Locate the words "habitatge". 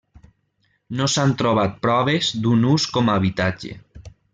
3.19-3.81